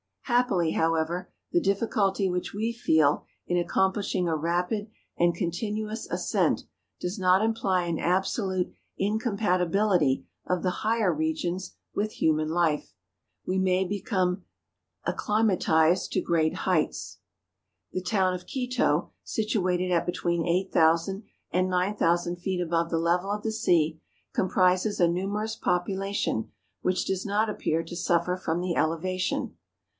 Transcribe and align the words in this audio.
Happily, 0.23 0.71
however, 0.71 1.29
the 1.51 1.59
difficulty 1.61 2.27
which 2.29 2.53
we 2.53 2.71
feel 2.71 3.25
in 3.45 3.57
accomplishing 3.57 4.27
a 4.27 4.35
rapid 4.35 4.89
and 5.17 5.35
continuous 5.35 6.09
ascent 6.09 6.63
does 7.01 7.19
not 7.19 7.43
imply 7.43 7.83
an 7.83 7.99
absolute 7.99 8.71
incompatibility 8.97 10.25
of 10.47 10.63
the 10.63 10.79
higher 10.85 11.13
regions 11.13 11.75
with 11.93 12.13
human 12.13 12.47
life. 12.47 12.95
We 13.45 13.59
may 13.59 13.83
become 13.83 14.45
accli¬ 15.05 15.45
matised 15.45 16.09
to 16.11 16.21
great 16.21 16.55
heights.... 16.63 17.19
The 17.91 18.01
town 18.01 18.33
of 18.33 18.45
320 18.47 18.79
MOUNTAIN 18.79 18.81
ADVENTUKES. 18.81 19.03
Quito, 19.03 19.11
situated 19.23 19.91
at 19.91 20.05
between 20.07 20.47
8000 20.47 21.23
and 21.51 21.69
9000 21.69 22.37
feet 22.37 22.61
above 22.61 22.89
the 22.89 22.97
level 22.97 23.29
of 23.29 23.43
the 23.43 23.51
sea, 23.51 24.01
comprises 24.33 24.99
a 24.99 25.07
numerous 25.09 25.59
popula¬ 25.59 26.13
tion 26.15 26.49
which 26.81 27.05
does 27.05 27.23
not 27.25 27.49
appear 27.49 27.83
to 27.83 27.95
suffer 27.95 28.35
from 28.35 28.61
the 28.61 28.73
ele¬ 28.75 28.99
vation. 28.99 29.51